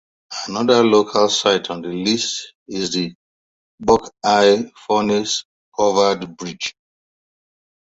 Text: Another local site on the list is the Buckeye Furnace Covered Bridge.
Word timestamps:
Another 0.47 0.83
local 0.83 1.29
site 1.29 1.69
on 1.69 1.83
the 1.83 1.89
list 1.89 2.53
is 2.67 2.91
the 2.91 3.13
Buckeye 3.79 4.63
Furnace 4.87 5.45
Covered 5.77 6.35
Bridge. 6.37 6.73